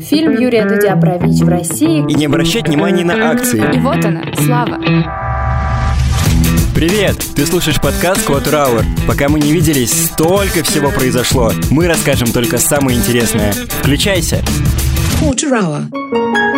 Фильм 0.00 0.32
Юрия 0.40 0.64
Дудя 0.64 0.96
про 0.96 1.18
ВИЧ 1.18 1.42
в 1.42 1.48
России. 1.48 2.04
И 2.08 2.14
не 2.14 2.26
обращать 2.26 2.66
внимания 2.66 3.04
на 3.04 3.30
акции. 3.30 3.62
И 3.72 3.78
вот 3.78 4.04
она, 4.04 4.24
слава. 4.44 4.80
Привет! 6.74 7.16
Ты 7.36 7.46
слушаешь 7.46 7.80
подкаст 7.80 8.28
Quarter 8.28 8.54
Hour. 8.54 8.84
Пока 9.06 9.28
мы 9.28 9.38
не 9.38 9.52
виделись, 9.52 10.06
столько 10.06 10.64
всего 10.64 10.90
произошло. 10.90 11.52
Мы 11.70 11.86
расскажем 11.86 12.32
только 12.32 12.58
самое 12.58 12.98
интересное. 12.98 13.52
Включайся! 13.52 14.42
Quarter 15.20 15.52
Hour. 15.52 16.49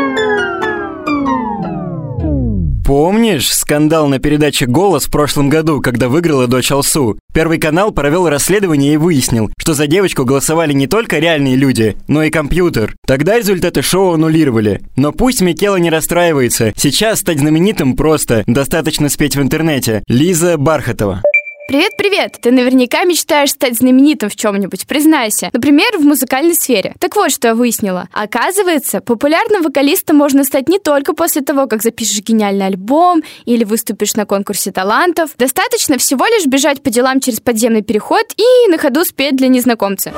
Помнишь 2.92 3.50
скандал 3.50 4.06
на 4.06 4.18
передаче 4.18 4.66
«Голос» 4.66 5.06
в 5.06 5.10
прошлом 5.10 5.48
году, 5.48 5.80
когда 5.80 6.10
выиграла 6.10 6.46
дочь 6.46 6.70
Алсу? 6.70 7.18
Первый 7.32 7.58
канал 7.58 7.90
провел 7.90 8.28
расследование 8.28 8.92
и 8.92 8.96
выяснил, 8.98 9.50
что 9.58 9.72
за 9.72 9.86
девочку 9.86 10.26
голосовали 10.26 10.74
не 10.74 10.86
только 10.86 11.18
реальные 11.18 11.56
люди, 11.56 11.96
но 12.06 12.22
и 12.22 12.28
компьютер. 12.28 12.94
Тогда 13.06 13.38
результаты 13.38 13.80
шоу 13.80 14.12
аннулировали. 14.12 14.82
Но 14.94 15.10
пусть 15.12 15.40
Микела 15.40 15.76
не 15.76 15.88
расстраивается. 15.88 16.74
Сейчас 16.76 17.20
стать 17.20 17.38
знаменитым 17.38 17.96
просто. 17.96 18.44
Достаточно 18.46 19.08
спеть 19.08 19.36
в 19.36 19.40
интернете. 19.40 20.02
Лиза 20.06 20.58
Бархатова. 20.58 21.22
Привет-привет! 21.68 22.38
Ты 22.40 22.50
наверняка 22.50 23.04
мечтаешь 23.04 23.50
стать 23.50 23.76
знаменитым 23.78 24.28
в 24.28 24.34
чем-нибудь, 24.34 24.86
признайся. 24.86 25.48
Например, 25.52 25.96
в 25.96 26.02
музыкальной 26.02 26.54
сфере. 26.54 26.94
Так 26.98 27.14
вот, 27.14 27.30
что 27.30 27.48
я 27.48 27.54
выяснила. 27.54 28.08
Оказывается, 28.12 29.00
популярным 29.00 29.62
вокалистом 29.62 30.16
можно 30.16 30.42
стать 30.42 30.68
не 30.68 30.80
только 30.80 31.14
после 31.14 31.40
того, 31.40 31.68
как 31.68 31.82
запишешь 31.82 32.20
гениальный 32.20 32.66
альбом 32.66 33.22
или 33.44 33.62
выступишь 33.62 34.14
на 34.14 34.26
конкурсе 34.26 34.72
талантов. 34.72 35.30
Достаточно 35.38 35.98
всего 35.98 36.26
лишь 36.26 36.46
бежать 36.46 36.82
по 36.82 36.90
делам 36.90 37.20
через 37.20 37.40
подземный 37.40 37.82
переход 37.82 38.26
и 38.36 38.68
на 38.68 38.76
ходу 38.76 39.04
спеть 39.04 39.36
для 39.36 39.46
незнакомца. 39.46 40.12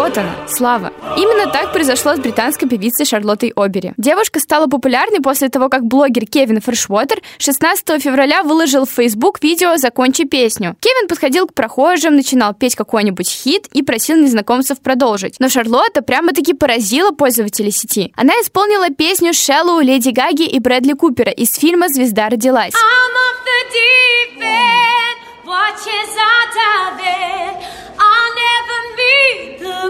Вот 0.00 0.16
она, 0.16 0.34
слава. 0.48 0.94
Именно 1.18 1.52
так 1.52 1.74
произошло 1.74 2.16
с 2.16 2.18
британской 2.18 2.66
певицей 2.66 3.04
Шарлоттой 3.04 3.52
Обери. 3.54 3.92
Девушка 3.98 4.40
стала 4.40 4.66
популярной 4.66 5.20
после 5.20 5.50
того, 5.50 5.68
как 5.68 5.84
блогер 5.84 6.24
Кевин 6.24 6.62
Фрешвотер 6.62 7.20
16 7.36 8.02
февраля 8.02 8.42
выложил 8.42 8.86
в 8.86 8.90
Facebook 8.90 9.42
видео 9.42 9.76
«Закончи 9.76 10.24
песню». 10.24 10.74
Кевин 10.80 11.06
подходил 11.06 11.46
к 11.46 11.52
прохожим, 11.52 12.16
начинал 12.16 12.54
петь 12.54 12.76
какой-нибудь 12.76 13.28
хит 13.28 13.66
и 13.74 13.82
просил 13.82 14.16
незнакомцев 14.16 14.80
продолжить. 14.80 15.36
Но 15.38 15.50
Шарлотта 15.50 16.00
прямо-таки 16.00 16.54
поразила 16.54 17.10
пользователей 17.10 17.70
сети. 17.70 18.10
Она 18.16 18.32
исполнила 18.40 18.88
песню 18.88 19.34
Шеллоу, 19.34 19.80
Леди 19.80 20.12
Гаги 20.12 20.44
и 20.44 20.60
Брэдли 20.60 20.94
Купера 20.94 21.30
из 21.30 21.54
фильма 21.54 21.90
«Звезда 21.90 22.30
родилась». 22.30 22.72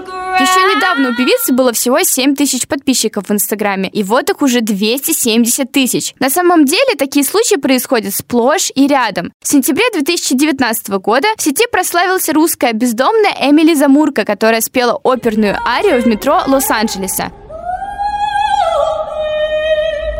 Еще 0.00 0.74
недавно 0.74 1.10
у 1.10 1.14
певицы 1.14 1.52
было 1.52 1.72
всего 1.72 2.02
7 2.02 2.34
тысяч 2.34 2.66
подписчиков 2.66 3.28
в 3.28 3.32
Инстаграме, 3.32 3.88
и 3.88 4.02
вот 4.02 4.30
их 4.30 4.40
уже 4.42 4.60
270 4.60 5.70
тысяч. 5.70 6.14
На 6.18 6.30
самом 6.30 6.64
деле 6.64 6.94
такие 6.98 7.24
случаи 7.24 7.56
происходят 7.56 8.14
сплошь 8.14 8.70
и 8.74 8.86
рядом. 8.86 9.32
В 9.42 9.48
сентябре 9.48 9.84
2019 9.92 10.88
года 10.88 11.28
в 11.36 11.42
сети 11.42 11.66
прославился 11.70 12.32
русская 12.32 12.72
бездомная 12.72 13.34
Эмили 13.40 13.74
Замурка, 13.74 14.24
которая 14.24 14.60
спела 14.60 14.98
оперную 15.04 15.56
арию 15.66 16.02
в 16.02 16.06
метро 16.06 16.40
Лос-Анджелеса. 16.46 17.32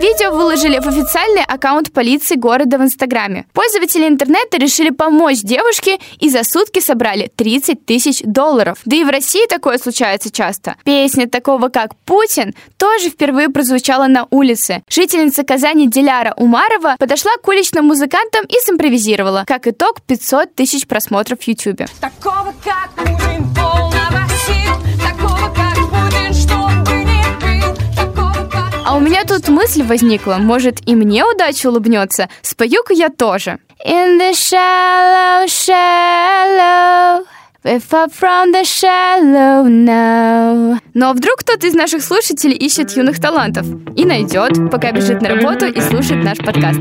Видео 0.01 0.31
выложили 0.31 0.79
в 0.79 0.87
официальный 0.87 1.45
аккаунт 1.45 1.93
полиции 1.93 2.35
города 2.35 2.79
в 2.79 2.83
Инстаграме. 2.83 3.45
Пользователи 3.53 4.09
интернета 4.09 4.57
решили 4.57 4.89
помочь 4.89 5.43
девушке 5.43 5.99
и 6.19 6.31
за 6.31 6.43
сутки 6.43 6.81
собрали 6.81 7.31
30 7.37 7.85
тысяч 7.85 8.23
долларов. 8.25 8.79
Да 8.87 8.97
и 8.97 9.05
в 9.05 9.11
России 9.11 9.47
такое 9.47 9.77
случается 9.77 10.33
часто. 10.33 10.77
Песня 10.85 11.29
такого 11.29 11.69
как 11.69 11.95
«Путин» 12.07 12.55
тоже 12.79 13.11
впервые 13.11 13.51
прозвучала 13.51 14.07
на 14.07 14.27
улице. 14.31 14.83
Жительница 14.89 15.43
Казани 15.43 15.87
Диляра 15.87 16.33
Умарова 16.39 16.97
подошла 16.99 17.33
к 17.37 17.47
уличным 17.47 17.85
музыкантам 17.85 18.47
и 18.47 18.55
симпровизировала. 18.65 19.45
Как 19.47 19.67
итог, 19.67 20.01
500 20.01 20.55
тысяч 20.55 20.87
просмотров 20.87 21.41
в 21.41 21.47
YouTube. 21.47 21.83
Такого 22.01 22.55
как 22.65 22.91
Путин 22.97 23.55
полного 23.55 24.00
меня 29.21 29.39
тут 29.39 29.49
мысль 29.49 29.83
возникла, 29.83 30.37
может 30.39 30.87
и 30.87 30.95
мне 30.95 31.25
удача 31.25 31.69
улыбнется. 31.69 32.29
Спою-ка 32.43 32.95
я 32.95 33.09
тоже. 33.09 33.59
In 33.85 34.19
the 34.19 34.33
shallow, 34.33 35.47
shallow 35.47 37.25
We're 37.63 37.79
far 37.79 38.09
from 38.09 38.53
the 38.53 38.65
shallow 38.65 39.67
now. 39.67 40.79
Ну 40.95 41.07
а 41.07 41.13
вдруг 41.13 41.41
кто-то 41.41 41.67
из 41.67 41.75
наших 41.75 42.03
слушателей 42.03 42.57
ищет 42.57 42.93
юных 42.93 43.21
талантов 43.21 43.67
и 43.97 44.05
найдет, 44.07 44.71
пока 44.71 44.93
бежит 44.93 45.21
на 45.21 45.29
работу 45.29 45.67
и 45.67 45.81
слушает 45.81 46.25
наш 46.25 46.39
подкаст. 46.39 46.81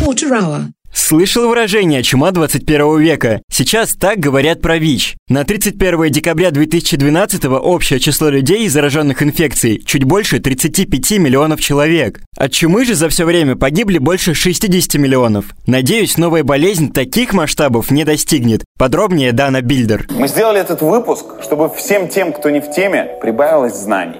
Quarter 0.00 0.30
hour. 0.30 0.75
Слышал 0.96 1.46
выражение 1.46 2.02
«чума 2.02 2.30
21 2.30 2.98
века». 2.98 3.42
Сейчас 3.52 3.92
так 3.92 4.18
говорят 4.18 4.62
про 4.62 4.78
ВИЧ. 4.78 5.16
На 5.28 5.44
31 5.44 6.10
декабря 6.10 6.50
2012 6.50 7.44
общее 7.44 8.00
число 8.00 8.30
людей, 8.30 8.66
зараженных 8.66 9.22
инфекцией, 9.22 9.84
чуть 9.84 10.04
больше 10.04 10.40
35 10.40 11.18
миллионов 11.18 11.60
человек. 11.60 12.22
От 12.38 12.52
чумы 12.52 12.86
же 12.86 12.94
за 12.94 13.10
все 13.10 13.26
время 13.26 13.56
погибли 13.56 13.98
больше 13.98 14.32
60 14.32 14.94
миллионов. 14.94 15.54
Надеюсь, 15.66 16.16
новая 16.16 16.44
болезнь 16.44 16.90
таких 16.90 17.34
масштабов 17.34 17.90
не 17.90 18.04
достигнет. 18.04 18.64
Подробнее 18.78 19.32
Дана 19.32 19.60
Бильдер. 19.60 20.06
Мы 20.08 20.28
сделали 20.28 20.60
этот 20.60 20.80
выпуск, 20.80 21.26
чтобы 21.42 21.68
всем 21.76 22.08
тем, 22.08 22.32
кто 22.32 22.48
не 22.48 22.60
в 22.60 22.70
теме, 22.70 23.18
прибавилось 23.20 23.76
знаний. 23.76 24.16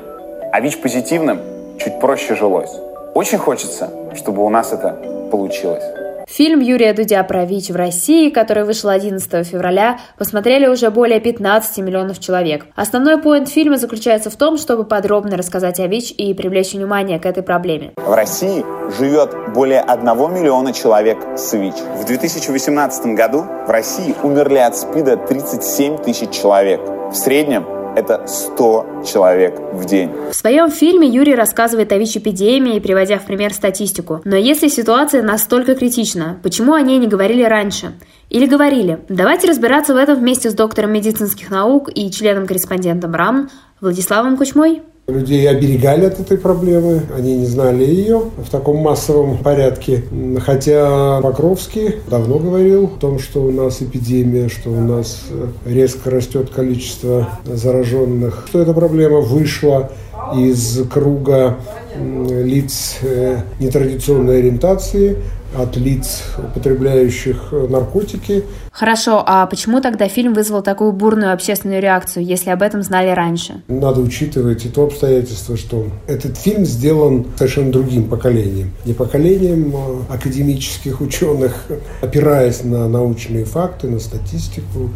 А 0.53 0.61
ВИЧ-позитивным 0.61 1.41
чуть 1.83 1.99
проще 2.01 2.37
жилось. 2.37 2.71
Очень 3.15 3.39
хочется, 3.39 3.91
чтобы 4.15 4.45
у 4.45 4.51
нас 4.51 4.75
это 4.75 4.91
получилось. 5.33 6.06
Фильм 6.27 6.59
Юрия 6.59 6.93
Дудя 6.93 7.23
про 7.23 7.45
ВИЧ 7.45 7.71
в 7.71 7.77
России, 7.77 8.31
который 8.31 8.65
вышел 8.65 8.91
11 8.91 9.47
февраля, 9.47 10.01
посмотрели 10.19 10.67
уже 10.67 10.91
более 10.91 11.21
15 11.21 11.79
миллионов 11.79 12.19
человек. 12.19 12.67
Основной 12.75 13.19
поинт 13.19 13.49
фильма 13.49 13.79
заключается 13.79 14.29
в 14.29 14.35
том, 14.35 14.59
чтобы 14.59 14.83
подробно 14.83 15.37
рассказать 15.37 15.79
о 15.79 15.87
ВИЧ 15.87 16.15
и 16.19 16.35
привлечь 16.35 16.73
внимание 16.73 17.21
к 17.21 17.27
этой 17.27 17.45
проблеме. 17.45 17.93
В 17.97 18.13
России 18.13 18.65
живет 18.99 19.31
более 19.55 19.81
1 19.81 20.05
миллиона 20.35 20.73
человек 20.73 21.17
с 21.37 21.53
ВИЧ. 21.53 21.77
В 22.03 22.05
2018 22.07 23.07
году 23.15 23.45
в 23.67 23.71
России 23.71 24.13
умерли 24.25 24.59
от 24.59 24.77
СПИДа 24.77 25.19
37 25.19 25.99
тысяч 25.99 26.31
человек. 26.31 26.81
В 26.81 27.15
среднем 27.15 27.76
это 27.97 28.27
100 28.27 29.05
человек 29.11 29.59
в 29.73 29.87
день. 29.87 30.11
В 30.31 30.35
своем 30.35 30.71
фильме 30.71 31.09
Юрий 31.09 31.35
рассказывает 31.35 31.91
о 31.93 31.99
ВИЧ-эпидемии, 31.99 32.79
приводя 32.79 33.19
в 33.19 33.25
пример 33.25 33.55
статистику. 33.55 34.21
Но 34.25 34.37
если 34.37 34.69
ситуация 34.69 35.23
настолько 35.23 35.75
критична, 35.75 36.39
почему 36.43 36.75
о 36.75 36.81
ней 36.83 36.99
не 36.99 37.07
говорили 37.07 37.43
раньше? 37.43 37.95
Или 38.29 38.47
говорили? 38.47 39.01
Давайте 39.09 39.49
разбираться 39.49 39.95
в 39.95 39.97
этом 39.97 40.19
вместе 40.19 40.51
с 40.51 40.55
доктором 40.55 40.93
медицинских 40.93 41.51
наук 41.51 41.89
и 41.93 42.11
членом-корреспондентом 42.11 43.15
РАМ 43.15 43.49
Владиславом 43.81 44.37
Кучмой. 44.37 44.83
Людей 45.09 45.49
оберегали 45.49 46.07
от 46.07 46.19
этой 46.19 46.37
проблемы, 46.37 47.03
они 47.17 47.37
не 47.37 47.47
знали 47.47 47.85
ее 47.85 48.23
в 48.39 48.51
таком 48.51 48.79
массовом 48.79 49.39
порядке. 49.39 50.03
Хотя 50.45 51.21
Покровский 51.21 51.97
давно 52.11 52.41
говорил 52.41 52.87
о 52.87 53.01
том, 53.01 53.21
что 53.21 53.45
у 53.45 53.53
нас 53.53 53.81
эпидемия, 53.81 54.49
что 54.49 54.71
у 54.71 54.81
нас 54.81 55.23
резко 55.65 56.11
растет 56.11 56.51
количество 56.51 57.29
зараженных, 57.45 58.47
что 58.49 58.61
эта 58.61 58.75
проблема 58.75 59.21
вышла 59.21 59.93
из 60.35 60.83
круга 60.93 61.57
лиц 61.97 62.99
э, 63.03 63.39
нетрадиционной 63.61 64.41
ориентации, 64.41 65.19
от 65.55 65.77
лиц, 65.77 66.23
употребляющих 66.39 67.53
наркотики. 67.69 68.45
Хорошо, 68.73 69.23
а 69.27 69.47
почему 69.47 69.81
тогда 69.81 70.09
фильм 70.09 70.35
вызвал 70.35 70.63
такую 70.63 70.93
бурную 70.93 71.33
общественную 71.33 71.81
реакцию, 71.81 72.25
если 72.25 72.51
об 72.51 72.63
этом 72.63 72.83
знали 72.83 73.11
раньше? 73.11 73.63
Надо 73.69 74.01
учитывать 74.01 74.65
и 74.67 74.69
то 74.69 74.85
обстоятельство, 74.85 75.57
что 75.57 75.87
этот 76.07 76.37
фильм 76.37 76.65
сделан 76.65 77.27
совершенно 77.37 77.73
другим 77.73 78.09
поколением. 78.09 78.73
Не 78.85 78.93
поколением 78.93 79.73
а 79.75 80.15
академических 80.15 81.01
ученых, 81.01 81.65
опираясь 82.03 82.65
на 82.65 82.89
научные 82.89 83.45
факты, 83.45 83.89
на 83.89 83.99
статистику, 83.99 84.91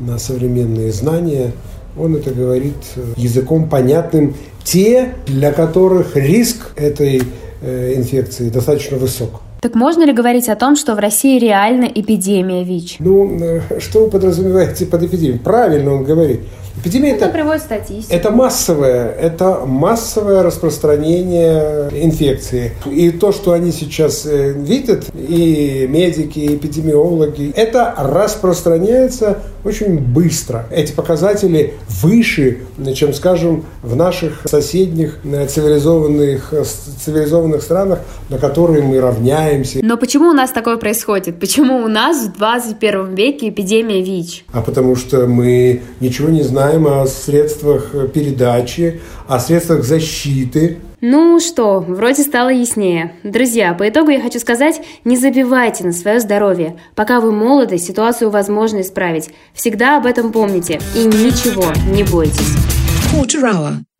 на 0.00 0.18
современные 0.18 0.92
знания. 0.92 1.52
Он 1.96 2.16
это 2.16 2.30
говорит 2.30 2.74
языком 3.16 3.68
понятным 3.68 4.34
те, 4.64 5.14
для 5.26 5.52
которых 5.52 6.16
риск 6.16 6.72
этой 6.76 7.22
э, 7.60 7.94
инфекции 7.96 8.48
достаточно 8.48 8.96
высок. 8.96 9.42
Так 9.64 9.74
можно 9.74 10.04
ли 10.04 10.12
говорить 10.12 10.50
о 10.50 10.56
том, 10.56 10.76
что 10.76 10.94
в 10.94 10.98
России 10.98 11.38
реально 11.38 11.86
эпидемия 11.86 12.64
ВИЧ? 12.64 12.96
Ну, 12.98 13.38
э, 13.40 13.80
что 13.80 14.04
вы 14.04 14.10
подразумеваете 14.10 14.84
под 14.84 15.04
эпидемией? 15.04 15.38
Правильно 15.38 15.94
он 15.94 16.04
говорит. 16.04 16.40
Эпидемия 16.76 17.12
это, 17.12 17.26
это 17.26 17.34
приводит 17.34 17.62
статистику. 17.62 18.12
Это 18.14 18.30
массовое, 18.30 19.10
это 19.12 19.64
массовое 19.64 20.42
распространение 20.42 21.88
инфекции. 21.92 22.72
И 22.90 23.10
то, 23.10 23.32
что 23.32 23.52
они 23.52 23.70
сейчас 23.70 24.26
э, 24.26 24.52
видят, 24.52 25.06
и 25.14 25.86
медики, 25.88 26.40
и 26.40 26.56
эпидемиологи, 26.56 27.52
это 27.54 27.94
распространяется 27.96 29.38
очень 29.64 29.98
быстро. 29.98 30.66
Эти 30.70 30.92
показатели 30.92 31.74
выше, 32.02 32.58
чем, 32.94 33.14
скажем, 33.14 33.64
в 33.82 33.94
наших 33.94 34.42
соседних 34.44 35.20
э, 35.24 35.46
цивилизованных, 35.46 36.52
э, 36.52 36.64
цивилизованных 36.64 37.62
странах, 37.62 38.00
на 38.28 38.38
которые 38.38 38.82
мы 38.82 39.00
равняемся. 39.00 39.78
Но 39.82 39.96
почему 39.96 40.30
у 40.30 40.34
нас 40.34 40.50
такое 40.50 40.76
происходит? 40.76 41.38
Почему 41.38 41.76
у 41.76 41.88
нас 41.88 42.26
в 42.26 42.36
21 42.36 43.14
веке 43.14 43.50
эпидемия 43.50 44.02
ВИЧ? 44.02 44.44
А 44.52 44.60
потому 44.60 44.96
что 44.96 45.26
мы 45.26 45.82
ничего 46.00 46.28
не 46.28 46.42
знаем 46.42 46.63
о 46.72 47.06
средствах 47.06 47.92
передачи, 48.12 49.00
о 49.26 49.38
средствах 49.38 49.84
защиты, 49.84 50.78
ну 51.06 51.38
что, 51.38 51.80
вроде 51.80 52.22
стало 52.22 52.48
яснее. 52.48 53.12
Друзья, 53.24 53.74
по 53.74 53.86
итогу 53.86 54.08
я 54.08 54.22
хочу 54.22 54.38
сказать, 54.38 54.80
не 55.04 55.18
забивайте 55.18 55.84
на 55.84 55.92
свое 55.92 56.18
здоровье. 56.18 56.78
Пока 56.94 57.20
вы 57.20 57.30
молоды, 57.30 57.76
ситуацию 57.76 58.30
возможно 58.30 58.80
исправить. 58.80 59.28
Всегда 59.52 59.98
об 59.98 60.06
этом 60.06 60.32
помните 60.32 60.80
и 60.94 61.04
ничего 61.04 61.66
не 61.94 62.04
бойтесь. 62.04 62.56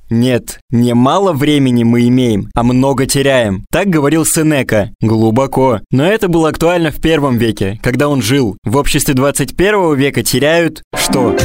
Нет, 0.09 0.61
не 0.71 0.95
мало 0.95 1.35
времени 1.35 1.85
мы 1.85 2.09
имеем, 2.09 2.49
а 2.55 2.63
много 2.63 3.05
теряем. 3.05 3.67
Так 3.71 3.89
говорил 3.89 4.25
Сенека. 4.25 4.91
Глубоко. 5.03 5.81
Но 5.91 6.07
это 6.07 6.29
было 6.29 6.49
актуально 6.49 6.91
в 6.91 7.03
первом 7.03 7.37
веке, 7.37 7.79
когда 7.83 8.09
он 8.09 8.23
жил. 8.23 8.57
В 8.65 8.79
обществе 8.79 9.13
21 9.13 9.95
века 9.95 10.23
теряют 10.23 10.83
что? 10.95 11.37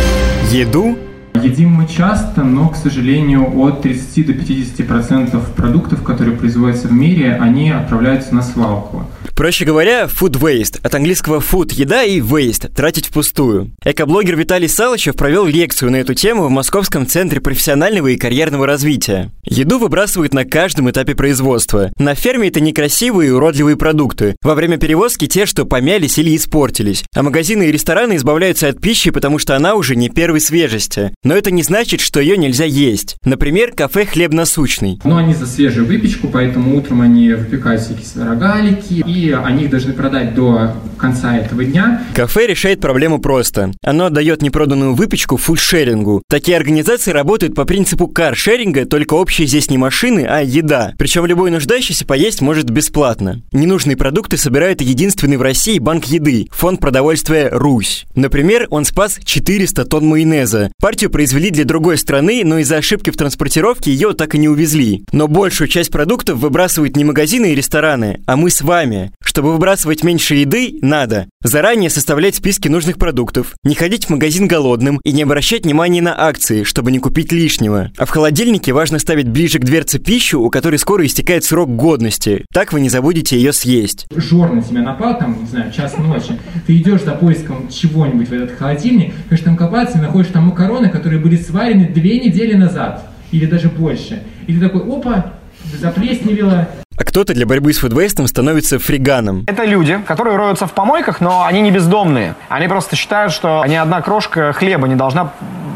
Еду 0.51 0.97
Едим 1.43 1.69
мы 1.69 1.87
часто, 1.87 2.43
но, 2.43 2.69
к 2.69 2.75
сожалению, 2.75 3.57
от 3.59 3.81
30 3.81 4.25
до 4.27 4.33
50 4.33 4.87
процентов 4.87 5.51
продуктов, 5.55 6.03
которые 6.03 6.35
производятся 6.35 6.87
в 6.87 6.91
мире, 6.91 7.37
они 7.39 7.71
отправляются 7.71 8.35
на 8.35 8.41
свалку. 8.41 9.05
Проще 9.35 9.63
говоря, 9.63 10.03
food 10.03 10.33
waste. 10.33 10.81
От 10.83 10.95
английского 10.95 11.39
food– 11.39 11.73
еда 11.73 12.03
и 12.03 12.19
waste– 12.19 12.69
тратить 12.75 13.07
впустую. 13.07 13.71
Экоблогер 13.85 14.35
Виталий 14.35 14.67
Салычев 14.67 15.15
провел 15.15 15.45
лекцию 15.45 15.91
на 15.91 15.95
эту 15.95 16.13
тему 16.13 16.47
в 16.47 16.49
Московском 16.49 17.07
центре 17.07 17.39
профессионального 17.39 18.07
и 18.07 18.17
карьерного 18.17 18.65
развития. 18.65 19.31
Еду 19.45 19.79
выбрасывают 19.79 20.33
на 20.33 20.43
каждом 20.43 20.89
этапе 20.89 21.15
производства. 21.15 21.91
На 21.97 22.15
ферме 22.15 22.49
это 22.49 22.59
некрасивые 22.59 23.29
и 23.29 23.31
уродливые 23.31 23.77
продукты. 23.77 24.35
Во 24.43 24.55
время 24.55 24.77
перевозки 24.77 25.25
те, 25.25 25.45
что 25.45 25.63
помялись 25.63 26.17
или 26.17 26.35
испортились. 26.35 27.05
А 27.15 27.23
магазины 27.23 27.69
и 27.69 27.71
рестораны 27.71 28.17
избавляются 28.17 28.67
от 28.67 28.81
пищи, 28.81 29.09
потому 29.09 29.39
что 29.39 29.55
она 29.55 29.75
уже 29.75 29.95
не 29.95 30.09
первой 30.09 30.41
свежести. 30.41 31.13
Но 31.29 31.35
это 31.35 31.51
не 31.51 31.61
значит, 31.61 32.01
что 32.01 32.19
ее 32.19 32.37
нельзя 32.37 32.65
есть. 32.65 33.15
Например, 33.23 33.71
кафе 33.71 34.03
«Хлеб 34.03 34.33
насущный». 34.33 34.99
Но 35.03 35.17
они 35.17 35.35
за 35.35 35.45
свежую 35.45 35.85
выпечку, 35.85 36.27
поэтому 36.27 36.75
утром 36.75 37.01
они 37.01 37.33
выпекают 37.33 37.83
всякие 37.83 38.25
рогалики 38.25 39.03
и 39.05 39.29
они 39.29 39.65
их 39.65 39.69
должны 39.69 39.93
продать 39.93 40.33
до 40.33 40.73
конца 40.97 41.37
этого 41.37 41.63
дня. 41.63 42.01
Кафе 42.15 42.47
решает 42.47 42.81
проблему 42.81 43.19
просто. 43.19 43.71
Оно 43.83 44.05
отдает 44.05 44.41
непроданную 44.41 44.95
выпечку 44.95 45.37
фудшерингу. 45.37 46.23
Такие 46.27 46.57
организации 46.57 47.11
работают 47.11 47.53
по 47.53 47.65
принципу 47.65 48.07
каршеринга, 48.07 48.85
только 48.85 49.13
общие 49.13 49.47
здесь 49.47 49.69
не 49.69 49.77
машины, 49.77 50.25
а 50.27 50.41
еда. 50.41 50.93
Причем 50.97 51.27
любой 51.27 51.51
нуждающийся 51.51 52.07
поесть 52.07 52.41
может 52.41 52.71
бесплатно. 52.71 53.43
Ненужные 53.51 53.95
продукты 53.95 54.35
собирает 54.37 54.81
единственный 54.81 55.37
в 55.37 55.43
России 55.43 55.77
банк 55.77 56.05
еды– 56.05 56.47
фонд 56.51 56.79
продовольствия 56.79 57.49
«Русь». 57.51 58.07
Например, 58.15 58.65
он 58.71 58.83
спас 58.83 59.19
400 59.23 59.85
тонн 59.85 60.07
майонеза. 60.07 60.71
Партию 60.81 61.11
произвели 61.19 61.49
для 61.49 61.65
другой 61.65 61.97
страны, 61.97 62.43
но 62.45 62.59
из-за 62.59 62.77
ошибки 62.77 63.09
в 63.09 63.17
транспортировке 63.17 63.91
ее 63.91 64.13
так 64.13 64.35
и 64.35 64.37
не 64.37 64.47
увезли. 64.47 65.03
Но 65.11 65.27
большую 65.27 65.67
часть 65.67 65.91
продуктов 65.91 66.39
выбрасывают 66.39 66.95
не 66.95 67.03
магазины 67.03 67.51
и 67.51 67.55
рестораны, 67.55 68.21
а 68.25 68.37
мы 68.37 68.49
с 68.49 68.61
вами. 68.61 69.11
Чтобы 69.21 69.51
выбрасывать 69.51 70.01
меньше 70.01 70.35
еды, 70.35 70.79
надо 70.81 71.27
заранее 71.41 71.89
составлять 71.89 72.35
списки 72.35 72.67
нужных 72.67 72.97
продуктов, 72.97 73.55
не 73.63 73.75
ходить 73.75 74.05
в 74.05 74.09
магазин 74.09 74.47
голодным 74.47 74.99
и 75.03 75.11
не 75.11 75.23
обращать 75.23 75.63
внимания 75.63 76.01
на 76.01 76.27
акции, 76.27 76.63
чтобы 76.63 76.91
не 76.91 76.99
купить 76.99 77.31
лишнего. 77.31 77.91
А 77.97 78.05
в 78.05 78.09
холодильнике 78.09 78.73
важно 78.73 78.99
ставить 78.99 79.29
ближе 79.29 79.59
к 79.59 79.63
дверце 79.63 79.99
пищу, 79.99 80.41
у 80.41 80.49
которой 80.49 80.77
скоро 80.77 81.05
истекает 81.05 81.43
срок 81.43 81.75
годности. 81.75 82.45
Так 82.53 82.73
вы 82.73 82.81
не 82.81 82.89
забудете 82.89 83.37
ее 83.37 83.53
съесть. 83.53 84.07
Жор 84.13 84.51
на 84.53 84.61
тебя 84.61 84.81
напал, 84.81 85.17
там, 85.17 85.41
не 85.41 85.47
знаю, 85.47 85.71
час 85.71 85.97
ночи. 85.97 86.37
Ты 86.67 86.77
идешь 86.77 87.03
за 87.03 87.13
поиском 87.13 87.69
чего-нибудь 87.69 88.27
в 88.27 88.33
этот 88.33 88.57
холодильник, 88.57 89.13
хочешь 89.29 89.45
там 89.45 89.55
копаться 89.55 89.97
и 89.97 90.01
находишь 90.01 90.31
там 90.31 90.45
макароны, 90.45 90.89
которые 90.89 91.21
были 91.21 91.37
сварены 91.37 91.87
две 91.87 92.19
недели 92.19 92.53
назад. 92.53 93.05
Или 93.31 93.45
даже 93.45 93.69
больше. 93.69 94.23
И 94.47 94.53
ты 94.53 94.59
такой, 94.59 94.81
опа, 94.81 95.33
заплесневело, 95.77 96.67
а 96.99 97.03
кто-то 97.05 97.33
для 97.33 97.45
борьбы 97.45 97.71
с 97.71 97.77
фудвейстом 97.77 98.27
становится 98.27 98.77
фриганом. 98.77 99.45
Это 99.47 99.63
люди, 99.63 99.97
которые 100.05 100.35
роются 100.35 100.67
в 100.67 100.73
помойках, 100.73 101.21
но 101.21 101.45
они 101.45 101.61
не 101.61 101.71
бездомные. 101.71 102.35
Они 102.49 102.67
просто 102.67 102.97
считают, 102.97 103.31
что 103.31 103.65
ни 103.65 103.75
одна 103.75 104.01
крошка 104.01 104.51
хлеба 104.51 104.85
не 104.85 104.95
должна 104.95 105.31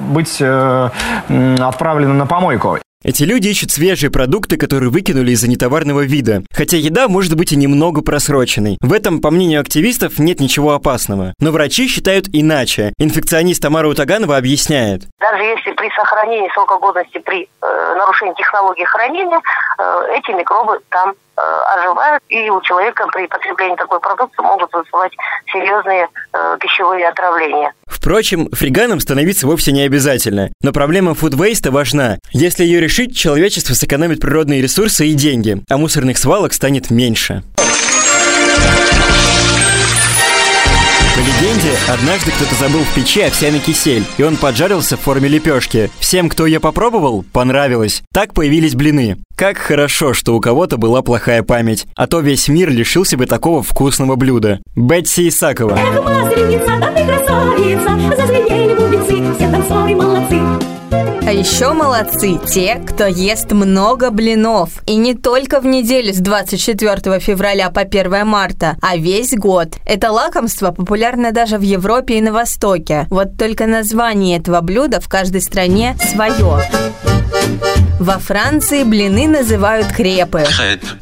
быть 0.10 0.38
э, 0.42 0.90
отправлена 1.60 2.13
на 2.13 2.25
помойку. 2.25 2.78
Эти 3.04 3.24
люди 3.24 3.50
ищут 3.50 3.70
свежие 3.70 4.10
продукты, 4.10 4.56
которые 4.56 4.90
выкинули 4.90 5.32
из-за 5.32 5.50
нетоварного 5.50 6.06
вида. 6.06 6.44
Хотя 6.54 6.78
еда 6.78 7.10
может 7.10 7.36
быть 7.36 7.52
и 7.52 7.58
немного 7.58 8.02
просроченной. 8.02 8.78
В 8.80 8.94
этом, 8.94 9.20
по 9.20 9.30
мнению 9.30 9.60
активистов, 9.60 10.20
нет 10.20 10.40
ничего 10.40 10.72
опасного. 10.72 11.34
Но 11.40 11.52
врачи 11.52 11.90
считают 11.90 12.28
иначе. 12.32 12.94
Инфекционист 12.98 13.62
Тамара 13.62 13.90
Утаганова 13.90 14.38
объясняет. 14.38 15.04
Даже 15.20 15.44
если 15.44 15.74
при 15.74 15.90
сохранении 15.90 16.50
срока 16.54 16.78
годности, 16.78 17.18
при 17.18 17.44
э, 17.44 17.96
нарушении 17.98 18.36
технологии 18.36 18.86
хранения, 18.86 19.42
э, 19.80 20.18
эти 20.18 20.32
микробы 20.32 20.80
там 20.90 21.14
оживают, 21.35 22.24
и 22.30 22.50
у 22.50 22.62
человека 22.62 23.07
при 23.12 23.27
потреблении 23.27 23.75
такой 23.75 24.00
продукции 24.00 24.41
могут 24.41 24.71
вызывать 24.74 25.12
серьезные 25.51 26.07
э, 26.33 26.57
пищевые 26.59 27.07
отравления. 27.07 27.74
Впрочем, 27.88 28.50
фриганом 28.51 29.00
становиться 29.00 29.47
вовсе 29.47 29.71
не 29.71 29.83
обязательно. 29.83 30.51
Но 30.62 30.71
проблема 30.71 31.15
фудвейста 31.15 31.71
важна. 31.71 32.18
Если 32.31 32.63
ее 32.63 32.80
решить, 32.80 33.18
человечество 33.18 33.74
сэкономит 33.74 34.21
природные 34.21 34.62
ресурсы 34.62 35.07
и 35.07 35.13
деньги, 35.13 35.57
а 35.69 35.77
мусорных 35.77 36.18
свалок 36.18 36.53
станет 36.53 36.91
меньше. 36.91 37.44
По 41.15 41.19
легенде, 41.19 41.69
однажды 41.88 42.31
кто-то 42.31 42.56
забыл 42.56 42.81
в 42.81 42.95
печи 42.95 43.21
овсяный 43.21 43.60
кисель, 43.60 44.04
и 44.18 44.24
он 44.24 44.36
поджарился 44.36 44.98
в 44.98 45.01
форме 45.01 45.30
лепешки. 45.30 45.92
Всем, 46.00 46.27
кто 46.27 46.48
ее 46.48 46.60
попробовал, 46.60 47.24
понравилось. 47.31 48.01
Так 48.12 48.33
появились 48.33 48.74
блины. 48.74 49.18
Как 49.36 49.57
хорошо, 49.57 50.13
что 50.13 50.36
у 50.36 50.39
кого-то 50.39 50.77
была 50.77 51.04
плохая 51.04 51.44
память, 51.44 51.86
а 51.95 52.07
то 52.07 52.19
весь 52.19 52.48
мир 52.48 52.71
лишился 52.71 53.15
бы 53.15 53.27
такого 53.27 53.62
вкусного 53.62 54.15
блюда. 54.15 54.60
Бетси 54.75 55.30
Исакова. 55.30 55.77
Эх, 55.77 55.94
еще 61.33 61.73
молодцы 61.73 62.40
те, 62.47 62.75
кто 62.75 63.06
ест 63.07 63.52
много 63.54 64.11
блинов. 64.11 64.83
И 64.85 64.95
не 64.95 65.16
только 65.16 65.59
в 65.59 65.66
неделю 65.66 66.13
с 66.13 66.18
24 66.18 67.19
февраля 67.19 67.71
по 67.71 67.81
1 67.81 68.25
марта, 68.25 68.78
а 68.81 68.97
весь 68.97 69.33
год. 69.33 69.69
Это 69.85 70.11
лакомство 70.11 70.71
популярно 70.71 71.31
даже 71.31 71.57
в 71.57 71.61
Европе 71.61 72.19
и 72.19 72.21
на 72.21 72.31
Востоке. 72.31 73.07
Вот 73.09 73.35
только 73.35 73.66
название 73.66 74.37
этого 74.37 74.61
блюда 74.61 75.02
в 75.02 75.09
каждой 75.09 75.42
стране 75.42 75.97
свое. 75.99 76.61
Во 77.99 78.19
Франции 78.19 78.83
блины 78.83 79.28
называют 79.28 79.87
крепы. 79.87 80.44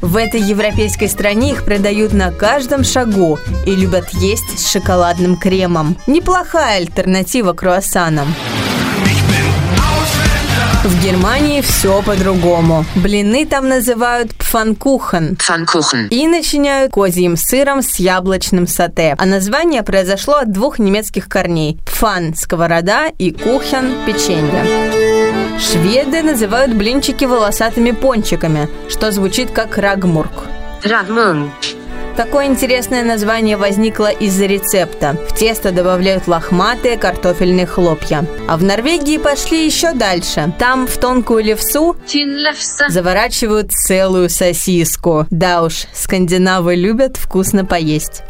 В 0.00 0.16
этой 0.16 0.40
европейской 0.40 1.08
стране 1.08 1.52
их 1.52 1.64
продают 1.64 2.14
на 2.14 2.30
каждом 2.30 2.84
шагу 2.84 3.38
и 3.66 3.74
любят 3.74 4.08
есть 4.14 4.58
с 4.58 4.70
шоколадным 4.70 5.36
кремом. 5.36 5.98
Неплохая 6.06 6.78
альтернатива 6.78 7.52
круассанам. 7.52 8.28
В 10.84 11.00
Германии 11.00 11.60
все 11.60 12.02
по-другому. 12.02 12.84
Блины 12.96 13.46
там 13.46 13.68
называют 13.68 14.34
пфанкухен. 14.34 15.36
Пфанкухен. 15.36 16.08
И 16.08 16.26
начиняют 16.26 16.90
козьим 16.90 17.36
сыром 17.36 17.82
с 17.82 18.00
яблочным 18.00 18.66
сате. 18.66 19.14
А 19.16 19.24
название 19.24 19.84
произошло 19.84 20.38
от 20.38 20.50
двух 20.50 20.80
немецких 20.80 21.28
корней. 21.28 21.78
Пфан– 21.86 22.34
сковорода 22.36 23.06
и 23.16 23.30
кухен– 23.30 23.94
печенье. 24.06 25.60
Шведы 25.60 26.24
называют 26.24 26.74
блинчики 26.74 27.26
волосатыми 27.26 27.92
пончиками, 27.92 28.68
что 28.88 29.12
звучит 29.12 29.52
как 29.52 29.78
рагмурк. 29.78 30.32
Рагмурк. 30.82 31.48
Такое 32.16 32.46
интересное 32.46 33.04
название 33.04 33.56
возникло 33.56 34.10
из-за 34.10 34.44
рецепта. 34.44 35.16
В 35.30 35.34
тесто 35.34 35.72
добавляют 35.72 36.28
лохматые 36.28 36.98
картофельные 36.98 37.66
хлопья. 37.66 38.26
А 38.48 38.58
в 38.58 38.62
Норвегии 38.62 39.16
пошли 39.16 39.64
еще 39.64 39.94
дальше. 39.94 40.52
Там 40.58 40.86
в 40.86 40.98
тонкую 40.98 41.42
левсу 41.42 41.96
заворачивают 42.88 43.72
целую 43.72 44.28
сосиску. 44.28 45.26
Да 45.30 45.62
уж, 45.62 45.86
скандинавы 45.94 46.74
любят 46.76 47.16
вкусно 47.16 47.64
поесть. 47.64 48.22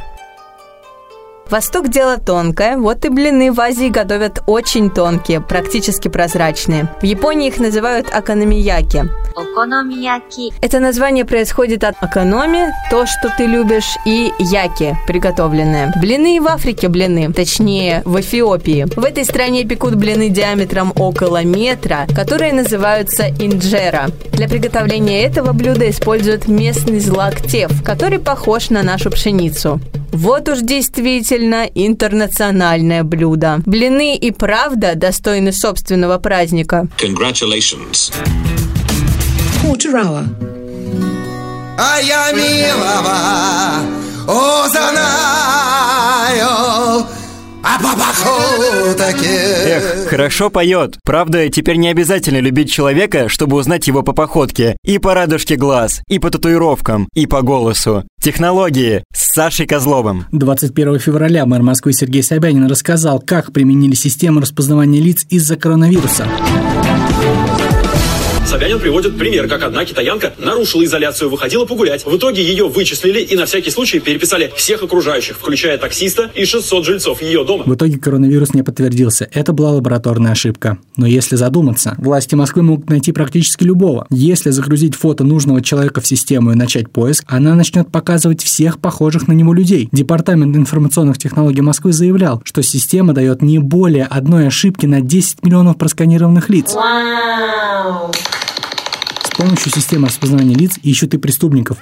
Восток 1.53 1.91
дело 1.91 2.17
тонкое, 2.17 2.79
вот 2.79 3.05
и 3.05 3.11
блины 3.11 3.53
в 3.53 3.61
Азии 3.61 3.91
готовят 3.91 4.43
очень 4.47 4.89
тонкие, 4.89 5.43
практически 5.43 6.09
прозрачные. 6.09 6.89
В 7.03 7.05
Японии 7.05 7.49
их 7.49 7.59
называют 7.59 8.07
акономияки. 8.11 9.05
Это 10.63 10.81
название 10.81 11.27
происходит 11.27 11.85
от 11.85 11.95
акономи, 12.01 12.73
то, 12.91 13.05
что 13.05 13.31
ты 13.37 13.45
любишь, 13.45 13.99
и 14.07 14.33
яки, 14.39 14.97
приготовленные. 15.07 15.93
Блины 16.01 16.41
в 16.41 16.49
Африке 16.49 16.89
блины, 16.89 17.31
точнее, 17.35 18.01
в 18.07 18.19
Эфиопии. 18.19 18.87
В 18.97 19.05
этой 19.05 19.27
стране 19.27 19.65
пекут 19.65 19.97
блины 19.97 20.31
диаметром 20.31 20.95
около 20.97 21.45
метра, 21.45 22.07
которые 22.17 22.55
называются 22.55 23.29
инджера. 23.29 24.07
Для 24.33 24.49
приготовления 24.49 25.23
этого 25.25 25.53
блюда 25.53 25.91
используют 25.91 26.49
местный 26.49 26.99
злак 26.99 27.43
теф, 27.43 27.85
который 27.85 28.21
похож 28.21 28.71
на 28.71 28.83
нашу 28.83 29.11
пшеницу. 29.11 29.79
Вот 30.13 30.49
уж 30.49 30.61
действительно 30.61 31.65
интернациональное 31.75 33.03
блюдо. 33.03 33.61
Блины 33.65 34.15
и 34.15 34.31
правда 34.31 34.95
достойны 34.95 35.53
собственного 35.53 36.19
праздника. 36.19 36.87
Congratulations. 36.99 38.13
Quarter 39.63 39.95
hour. 39.95 40.25
А 41.79 41.99
я 42.01 42.31
милого 42.33 44.03
узнаю 44.27 44.62
Эх, 49.65 50.09
хорошо 50.09 50.51
поет. 50.51 50.99
Правда, 51.05 51.49
теперь 51.49 51.77
не 51.77 51.89
обязательно 51.89 52.39
любить 52.39 52.71
человека, 52.71 53.29
чтобы 53.29 53.57
узнать 53.57 53.87
его 53.87 54.03
по 54.03 54.13
походке. 54.13 54.77
И 54.85 54.99
по 54.99 55.15
радужке 55.15 55.57
глаз, 55.57 56.03
и 56.09 56.19
по 56.19 56.31
татуировкам, 56.31 57.09
и 57.15 57.27
по 57.27 57.43
голосу. 57.43 58.05
Технологии 58.23 59.05
с 59.13 59.33
Сашей 59.33 59.67
Козловым. 59.67 60.27
21 60.33 60.99
февраля 60.99 61.47
мэр 61.47 61.63
Москвы 61.63 61.93
Сергей 61.93 62.23
Собянин 62.23 62.67
рассказал, 62.67 63.21
как 63.21 63.53
применили 63.53 63.95
систему 63.95 64.41
распознавания 64.41 65.01
лиц 65.01 65.27
из-за 65.29 65.57
коронавируса. 65.57 66.27
Собянин 68.53 68.79
приводит 68.79 69.17
пример, 69.17 69.49
как 69.49 69.63
одна 69.63 69.83
китаянка 69.87 70.35
нарушила 70.37 70.85
изоляцию, 70.85 71.31
выходила 71.31 71.65
погулять. 71.65 72.05
В 72.05 72.15
итоге 72.15 72.43
ее 72.43 72.69
вычислили 72.69 73.21
и 73.21 73.35
на 73.35 73.47
всякий 73.47 73.71
случай 73.71 73.99
переписали 73.99 74.53
всех 74.55 74.83
окружающих, 74.83 75.39
включая 75.39 75.79
таксиста 75.79 76.31
и 76.35 76.45
600 76.45 76.85
жильцов 76.85 77.23
ее 77.23 77.47
дома. 77.47 77.65
В 77.65 77.75
итоге 77.75 77.99
коронавирус 77.99 78.53
не 78.53 78.63
подтвердился. 78.63 79.27
Это 79.33 79.55
была 79.55 79.71
лабораторная 79.71 80.33
ошибка. 80.33 80.77
Но 80.99 81.07
если 81.07 81.37
задуматься, 81.37 81.95
власти 81.97 82.35
Москвы 82.35 82.63
могут 82.63 82.91
найти 82.91 83.11
практически 83.13 83.65
любого. 83.65 84.07
Если 84.11 84.51
загрузить 84.51 84.97
фото 84.97 85.25
нужного 85.25 85.63
человека 85.63 86.03
в 86.03 86.07
систему 86.07 86.53
и 86.53 86.55
начать 86.55 86.91
поиск, 86.91 87.25
она 87.29 87.55
начнет 87.55 87.91
показывать 87.91 88.43
всех 88.43 88.81
похожих 88.81 89.29
на 89.29 89.33
него 89.33 89.55
людей. 89.55 89.89
Департамент 89.93 90.55
информационных 90.55 91.17
технологий 91.17 91.63
Москвы 91.63 91.95
заявлял, 91.95 92.43
что 92.45 92.63
система 92.63 93.15
дает 93.15 93.41
не 93.41 93.61
более 93.61 94.05
одной 94.05 94.47
ошибки 94.47 94.85
на 94.85 95.01
10 95.01 95.43
миллионов 95.43 95.79
просканированных 95.79 96.51
лиц. 96.51 96.75
Wow. 96.75 98.13
С 99.33 99.37
помощью 99.37 99.73
системы 99.73 100.09
распознавания 100.09 100.55
лиц 100.55 100.79
ищут 100.83 101.15
и 101.15 101.19
преступников. 101.19 101.79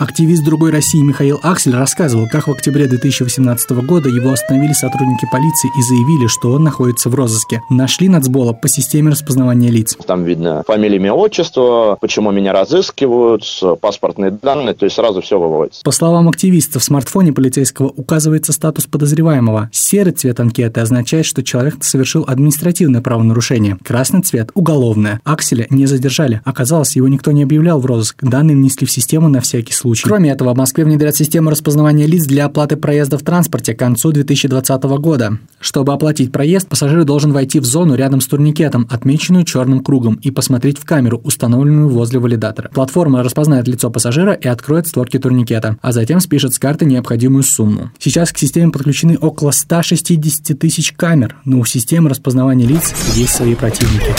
Активист 0.00 0.42
другой 0.42 0.70
России 0.70 1.02
Михаил 1.02 1.38
Аксель 1.42 1.74
рассказывал, 1.74 2.26
как 2.26 2.48
в 2.48 2.50
октябре 2.52 2.86
2018 2.86 3.70
года 3.84 4.08
его 4.08 4.30
остановили 4.30 4.72
сотрудники 4.72 5.26
полиции 5.30 5.70
и 5.78 5.82
заявили, 5.82 6.26
что 6.26 6.52
он 6.52 6.64
находится 6.64 7.10
в 7.10 7.14
розыске. 7.14 7.60
Нашли 7.68 8.08
нацбола 8.08 8.54
по 8.54 8.66
системе 8.66 9.10
распознавания 9.10 9.68
лиц. 9.68 9.98
Там 10.06 10.24
видно 10.24 10.64
фамилия, 10.66 10.96
имя, 10.96 11.12
отчество, 11.12 11.98
почему 12.00 12.30
меня 12.30 12.54
разыскивают, 12.54 13.44
паспортные 13.82 14.30
данные, 14.30 14.72
то 14.72 14.86
есть 14.86 14.96
сразу 14.96 15.20
все 15.20 15.38
выводится. 15.38 15.82
По 15.84 15.90
словам 15.90 16.30
активиста, 16.30 16.78
в 16.78 16.82
смартфоне 16.82 17.34
полицейского 17.34 17.88
указывается 17.88 18.54
статус 18.54 18.86
подозреваемого. 18.86 19.68
Серый 19.70 20.14
цвет 20.14 20.40
анкеты 20.40 20.80
означает, 20.80 21.26
что 21.26 21.42
человек 21.42 21.84
совершил 21.84 22.24
административное 22.26 23.02
правонарушение. 23.02 23.76
Красный 23.84 24.22
цвет– 24.22 24.50
уголовное. 24.54 25.20
Акселя 25.24 25.66
не 25.68 25.84
задержали. 25.84 26.40
Оказалось, 26.46 26.96
его 26.96 27.06
никто 27.06 27.32
не 27.32 27.42
объявлял 27.42 27.80
в 27.80 27.84
розыск. 27.84 28.16
Данные 28.22 28.56
внесли 28.56 28.86
в 28.86 28.90
систему 28.90 29.28
на 29.28 29.42
всякий 29.42 29.74
случай 29.74 29.89
случай. 29.94 30.08
Кроме 30.08 30.30
этого, 30.30 30.54
в 30.54 30.56
Москве 30.56 30.84
внедрят 30.84 31.16
систему 31.16 31.50
распознавания 31.50 32.06
лиц 32.06 32.26
для 32.26 32.46
оплаты 32.46 32.76
проезда 32.76 33.18
в 33.18 33.22
транспорте 33.22 33.74
к 33.74 33.78
концу 33.78 34.12
2020 34.12 34.82
года. 34.82 35.38
Чтобы 35.60 35.92
оплатить 35.92 36.32
проезд, 36.32 36.68
пассажир 36.68 37.04
должен 37.04 37.32
войти 37.32 37.60
в 37.60 37.64
зону 37.64 37.94
рядом 37.94 38.20
с 38.20 38.26
турникетом, 38.26 38.86
отмеченную 38.90 39.44
черным 39.44 39.80
кругом, 39.80 40.14
и 40.22 40.30
посмотреть 40.30 40.78
в 40.78 40.84
камеру, 40.84 41.20
установленную 41.24 41.88
возле 41.88 42.18
валидатора. 42.18 42.70
Платформа 42.72 43.22
распознает 43.22 43.68
лицо 43.68 43.90
пассажира 43.90 44.32
и 44.32 44.48
откроет 44.48 44.86
створки 44.86 45.18
турникета, 45.18 45.76
а 45.82 45.92
затем 45.92 46.20
спишет 46.20 46.54
с 46.54 46.58
карты 46.58 46.84
необходимую 46.84 47.42
сумму. 47.42 47.90
Сейчас 47.98 48.32
к 48.32 48.38
системе 48.38 48.72
подключены 48.72 49.16
около 49.16 49.50
160 49.50 50.58
тысяч 50.58 50.92
камер, 50.92 51.36
но 51.44 51.60
у 51.60 51.64
системы 51.64 52.10
распознавания 52.10 52.66
лиц 52.66 52.94
есть 53.14 53.34
свои 53.34 53.54
противники. 53.54 54.14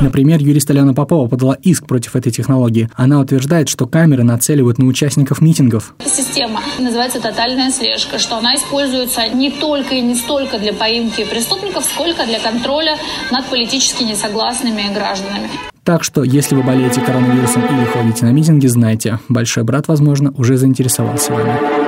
Например, 0.00 0.38
юрист 0.40 0.70
Алена 0.70 0.92
Попова 0.92 1.26
подала 1.26 1.54
иск 1.62 1.86
против 1.86 2.16
этой 2.16 2.30
технологии. 2.30 2.90
Она 2.94 3.20
утверждает, 3.20 3.68
что 3.68 3.86
камеры 3.86 4.24
нацеливают 4.24 4.78
на 4.78 4.86
участников 4.86 5.40
митингов. 5.40 5.94
Система 6.04 6.60
называется 6.78 7.20
тотальная 7.20 7.70
слежка, 7.70 8.18
что 8.18 8.36
она 8.36 8.54
используется 8.54 9.28
не 9.28 9.50
только 9.50 9.94
и 9.94 10.02
не 10.02 10.14
столько 10.14 10.58
для 10.58 10.72
поимки 10.72 11.24
преступников, 11.24 11.84
сколько 11.84 12.26
для 12.26 12.38
контроля 12.38 12.96
над 13.30 13.46
политически 13.46 14.02
несогласными 14.02 14.82
гражданами. 14.94 15.48
Так 15.82 16.02
что, 16.02 16.24
если 16.24 16.56
вы 16.56 16.62
болеете 16.62 17.00
коронавирусом 17.00 17.64
или 17.64 17.84
ходите 17.84 18.24
на 18.24 18.32
митинги, 18.32 18.66
знайте, 18.66 19.20
большой 19.28 19.62
брат, 19.62 19.88
возможно, 19.88 20.32
уже 20.36 20.56
заинтересовался 20.56 21.32
вами. 21.32 21.85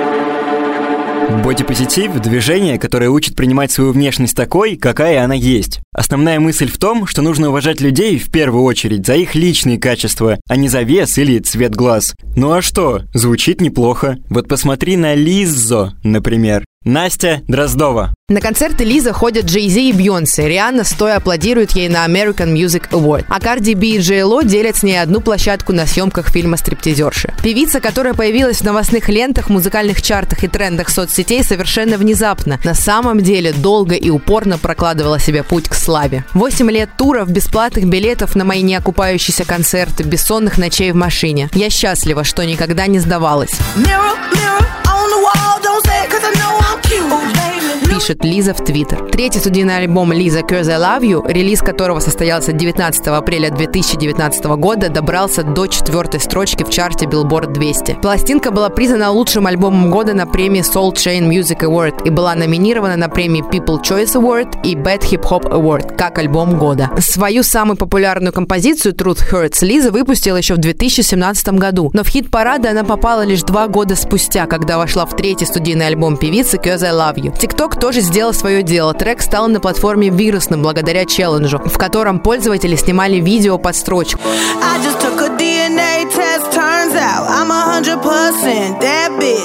Бодипозитив– 1.49 2.13
движение, 2.21 2.77
которое 2.77 3.09
учит 3.09 3.35
принимать 3.35 3.71
свою 3.71 3.91
внешность 3.91 4.35
такой, 4.35 4.75
какая 4.75 5.23
она 5.23 5.33
есть. 5.33 5.79
Основная 5.91 6.39
мысль 6.39 6.69
в 6.69 6.77
том, 6.77 7.07
что 7.07 7.23
нужно 7.23 7.49
уважать 7.49 7.81
людей 7.81 8.19
в 8.19 8.29
первую 8.29 8.63
очередь 8.65 9.07
за 9.07 9.15
их 9.15 9.33
личные 9.33 9.79
качества, 9.79 10.39
а 10.47 10.55
не 10.55 10.69
за 10.69 10.83
вес 10.83 11.17
или 11.17 11.39
цвет 11.39 11.75
глаз. 11.75 12.13
Ну 12.35 12.51
а 12.51 12.61
что, 12.61 13.01
звучит 13.15 13.61
неплохо. 13.61 14.19
Вот 14.29 14.47
посмотри 14.47 14.95
на 14.95 15.15
Лиззо, 15.15 15.93
например. 16.03 16.65
Настя 16.85 17.41
Дроздова. 17.49 18.13
На 18.29 18.39
концерты 18.39 18.85
Лиза 18.85 19.11
ходят 19.11 19.45
Джей 19.45 19.67
Зи 19.69 19.89
и 19.89 19.91
Бьонсе. 19.91 20.47
Рианна 20.47 20.85
стоя 20.85 21.17
аплодирует 21.17 21.71
ей 21.71 21.89
на 21.89 22.05
American 22.05 22.53
Music 22.53 22.89
Award. 22.91 23.25
А 23.27 23.41
Карди 23.41 23.73
Би 23.73 23.97
и 23.97 23.99
Джей 23.99 24.23
Ло 24.23 24.43
делят 24.43 24.77
с 24.77 24.83
ней 24.83 25.01
одну 25.01 25.19
площадку 25.19 25.73
на 25.73 25.85
съемках 25.85 26.29
фильма 26.29 26.55
«Стриптизерши». 26.55 27.33
Певица, 27.43 27.81
которая 27.81 28.13
появилась 28.13 28.61
в 28.61 28.63
новостных 28.63 29.09
лентах, 29.09 29.49
музыкальных 29.49 30.01
чартах 30.01 30.45
и 30.45 30.47
трендах 30.47 30.89
соцсетей 30.89 31.43
совершенно 31.43 31.97
внезапно, 31.97 32.61
на 32.63 32.73
самом 32.73 33.19
деле 33.19 33.51
долго 33.51 33.95
и 33.95 34.09
упорно 34.09 34.57
прокладывала 34.57 35.19
себе 35.19 35.43
путь 35.43 35.67
к 35.67 35.73
славе. 35.73 36.23
Восемь 36.33 36.71
лет 36.71 36.91
туров, 36.97 37.29
бесплатных 37.29 37.89
билетов 37.89 38.35
на 38.35 38.45
мои 38.45 38.61
неокупающиеся 38.61 39.43
концерты, 39.43 40.03
бессонных 40.03 40.57
ночей 40.57 40.93
в 40.93 40.95
машине. 40.95 41.49
Я 41.53 41.69
счастлива, 41.69 42.23
что 42.23 42.45
никогда 42.45 42.87
не 42.87 42.99
сдавалась. 42.99 43.51
Mirror, 43.75 44.15
mirror 44.33 44.49
пишет 47.99 48.23
Лиза 48.23 48.53
в 48.53 48.63
Твиттер. 48.63 49.09
Третий 49.11 49.39
студийный 49.39 49.77
альбом 49.77 50.13
Лиза 50.13 50.39
Cause 50.39 50.71
I 50.71 50.79
Love 50.79 51.01
You, 51.01 51.31
релиз 51.31 51.61
которого 51.61 51.99
состоялся 51.99 52.53
19 52.53 53.07
апреля 53.07 53.49
2019 53.49 54.45
года, 54.45 54.89
добрался 54.89 55.43
до 55.43 55.67
четвертой 55.67 56.19
строчки 56.19 56.63
в 56.63 56.69
чарте 56.69 57.05
Billboard 57.05 57.51
200. 57.51 57.99
Пластинка 58.01 58.51
была 58.51 58.69
признана 58.69 59.11
лучшим 59.11 59.47
альбомом 59.47 59.91
года 59.91 60.13
на 60.13 60.25
премии 60.25 60.61
Soul 60.61 60.93
Chain 60.93 61.27
Music 61.29 61.59
Award 61.59 62.05
и 62.05 62.09
была 62.09 62.35
номинирована 62.35 62.95
на 62.95 63.09
премии 63.09 63.43
People 63.43 63.81
Choice 63.81 64.13
Award 64.13 64.61
и 64.63 64.75
Bad 64.75 65.01
Hip 65.01 65.23
Hop 65.29 65.51
Award 65.51 65.97
как 65.97 66.19
альбом 66.19 66.57
года. 66.57 66.91
Свою 66.99 67.43
самую 67.43 67.75
популярную 67.75 68.31
композицию 68.31 68.93
Truth 68.93 69.29
Hurts 69.29 69.65
Лиза 69.65 69.91
выпустила 69.91 70.37
еще 70.37 70.53
в 70.53 70.59
2017 70.59 71.49
году, 71.49 71.89
но 71.93 72.03
в 72.03 72.07
хит-парады 72.07 72.69
она 72.69 72.83
попала 72.83 73.25
лишь 73.25 73.41
два 73.41 73.67
года 73.67 73.95
спустя, 73.95 74.45
когда 74.45 74.77
вошла 74.77 75.05
в 75.05 75.15
третий 75.17 75.45
студийный 75.45 75.87
альбом 75.87 76.15
певицы 76.15 76.57
Cause 76.63 76.83
I 76.83 76.91
Love 76.91 77.15
You. 77.15 77.33
TikTok 77.33 77.79
тоже 77.79 78.01
сделал 78.01 78.33
свое 78.33 78.63
дело. 78.63 78.93
Трек 78.93 79.21
стал 79.21 79.47
на 79.47 79.59
платформе 79.59 80.09
вирусным 80.09 80.61
благодаря 80.61 81.05
челленджу, 81.05 81.59
в 81.59 81.77
котором 81.77 82.19
пользователи 82.19 82.75
снимали 82.75 83.17
видео 83.17 83.57
под 83.57 83.75
строчку. 83.75 84.19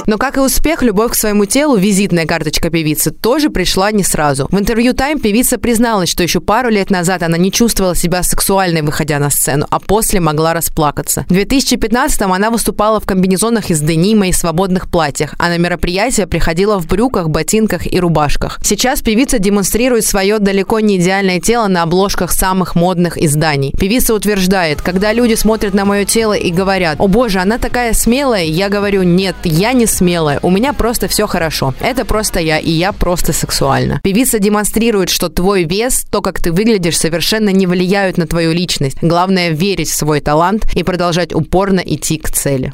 Но 0.07 0.19
как 0.19 0.37
и 0.37 0.41
успех, 0.41 0.83
любовь 0.83 1.13
к 1.13 1.15
своему 1.15 1.45
телу, 1.45 1.77
визитная 1.77 2.27
карточка 2.27 2.71
певицы, 2.71 3.11
тоже 3.11 3.51
пришла 3.51 3.91
не 3.91 4.05
сразу. 4.05 4.47
В 4.51 4.59
интервью 4.59 4.93
Time 4.93 5.19
певица 5.19 5.59
призналась, 5.59 6.09
что 6.09 6.23
еще 6.23 6.41
пару 6.41 6.69
лет 6.69 6.91
назад 6.91 7.23
она 7.23 7.37
не 7.39 7.51
чувствовала 7.51 7.97
себя 7.97 8.23
сексуальной, 8.23 8.83
выходя 8.83 9.19
на 9.19 9.31
сцену, 9.31 9.67
а 9.71 9.81
после 9.81 10.21
могла 10.21 10.55
расплакаться. 10.55 11.25
В 11.29 11.33
2015-м 11.33 12.33
она 12.33 12.51
выступала 12.51 13.01
в 13.01 13.07
комбинезонах 13.07 13.71
из 13.71 13.81
денима 13.81 14.29
и 14.29 14.33
свободных 14.33 14.91
платьях, 14.91 15.35
а 15.39 15.49
на 15.49 15.59
мероприятия 15.59 16.27
приходила 16.27 16.79
в 16.79 16.87
брюках, 16.87 17.29
ботинках 17.29 17.91
и 17.91 17.99
рубашках. 17.99 18.59
Сейчас 18.63 19.03
певица 19.03 19.39
демонстрирует 19.39 20.05
свое 20.05 20.39
далеко 20.39 20.81
не 20.81 20.97
идеальное 20.99 21.41
тело 21.41 21.67
на 21.67 21.83
обложках 21.83 22.31
самых 22.31 22.75
модных 22.75 23.17
изданий. 23.17 23.73
Певица 23.79 24.15
утверждает, 24.15 24.83
когда 24.83 25.13
люди 25.13 25.35
смотрят 25.35 25.75
на 25.75 25.85
мое 25.85 26.05
тело 26.05 26.35
и 26.35 26.51
говорят, 26.51 26.97
о 27.01 27.09
боже, 27.09 27.41
она 27.41 27.59
такая 27.59 27.95
смелая, 27.95 28.45
я 28.55 28.69
говорю, 28.69 29.03
нет, 29.03 29.35
я 29.43 29.73
не 29.73 29.87
смелая, 29.87 30.39
у 30.43 30.51
меня 30.51 30.73
просто 30.73 31.09
все 31.09 31.27
хорошо. 31.27 31.75
Это 31.81 32.05
просто 32.05 32.39
я, 32.39 32.59
и 32.59 32.71
я 32.71 32.93
просто 32.93 33.33
сексуальна. 33.33 34.01
Певица 34.05 34.39
демонстрирует, 34.39 35.11
что 35.11 35.29
твой 35.29 35.65
вес, 35.65 36.05
то, 36.11 36.23
как 36.23 36.41
ты 36.41 36.53
выглядишь, 36.53 36.99
совершенно 36.99 37.49
не 37.49 37.67
влияют 37.67 38.17
на 38.17 38.27
твою 38.27 38.53
личность. 38.53 38.99
Главное 39.03 39.51
верить 39.51 39.91
в 39.91 39.97
свой 39.97 40.21
талант 40.21 40.73
и 40.73 40.85
продолжать 40.85 41.35
упорно 41.35 41.81
идти 41.81 42.17
к 42.17 42.31
цели. 42.31 42.71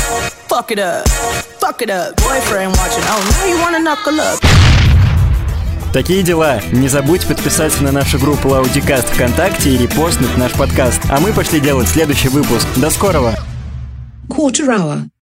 Fuck 0.51 0.69
it 0.69 0.79
up. 0.79 1.07
Fuck 1.61 1.81
it 1.81 1.89
up. 1.89 2.15
Boyfriend 2.17 2.77
watching. 2.77 3.05
Oh, 3.09 3.21
now 3.31 3.47
you 3.49 3.59
wanna 3.59 3.79
knuckle 3.79 4.21
up. 4.21 4.39
Такие 5.95 6.23
дела. 6.23 6.61
Не 6.73 6.89
забудь 6.89 7.27
подписаться 7.27 7.83
на 7.83 7.91
нашу 7.91 8.19
группу 8.19 8.51
Лаудикаст 8.51 9.09
ВКонтакте 9.09 9.71
и 9.71 9.79
репостнуть 9.79 10.37
наш 10.37 10.53
подкаст. 10.53 11.01
А 11.09 11.19
мы 11.21 11.33
пошли 11.33 11.59
делать 11.59 11.89
следующий 11.89 12.29
выпуск. 12.29 12.67
До 12.77 12.91
скорого! 12.91 13.35
Quarter 14.29 14.69
hour. 14.69 15.11